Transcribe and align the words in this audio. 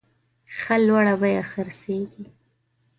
ښه 0.57 0.75
لوړه 0.85 1.15
بیه 1.21 1.43
خرڅیږي. 1.51 2.25